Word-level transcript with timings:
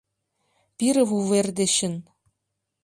Пире 0.77 1.03
вувер 1.09 1.47
дечын 1.57 1.93